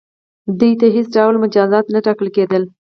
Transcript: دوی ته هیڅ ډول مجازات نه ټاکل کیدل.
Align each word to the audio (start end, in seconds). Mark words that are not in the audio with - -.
دوی 0.59 0.71
ته 0.79 0.87
هیڅ 0.95 1.07
ډول 1.15 1.35
مجازات 1.43 1.85
نه 1.93 1.99
ټاکل 2.05 2.27
کیدل. 2.35 2.63